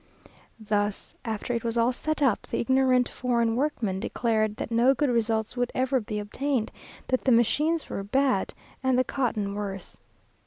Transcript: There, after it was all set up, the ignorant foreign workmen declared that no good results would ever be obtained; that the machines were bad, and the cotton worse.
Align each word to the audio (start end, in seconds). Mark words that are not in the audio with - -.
There, 0.59 0.91
after 1.25 1.53
it 1.53 1.63
was 1.63 1.77
all 1.77 1.91
set 1.93 2.23
up, 2.23 2.47
the 2.47 2.59
ignorant 2.59 3.07
foreign 3.07 3.55
workmen 3.55 3.99
declared 3.99 4.55
that 4.55 4.71
no 4.71 4.95
good 4.95 5.11
results 5.11 5.55
would 5.55 5.71
ever 5.75 5.99
be 5.99 6.17
obtained; 6.17 6.71
that 7.09 7.25
the 7.25 7.31
machines 7.31 7.87
were 7.87 8.01
bad, 8.03 8.55
and 8.81 8.97
the 8.97 9.03
cotton 9.03 9.53
worse. 9.53 9.99